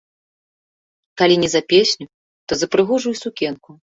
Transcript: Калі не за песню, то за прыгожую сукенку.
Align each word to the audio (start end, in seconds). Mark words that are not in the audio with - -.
Калі 1.23 1.35
не 1.43 1.49
за 1.55 1.61
песню, 1.75 2.07
то 2.49 2.53
за 2.61 2.67
прыгожую 2.77 3.15
сукенку. 3.23 3.71